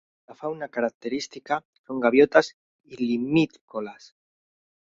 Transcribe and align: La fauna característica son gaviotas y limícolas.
La 0.29 0.33
fauna 0.35 0.67
característica 0.67 1.63
son 1.85 1.99
gaviotas 1.99 2.57
y 2.85 2.95
limícolas. 3.05 4.15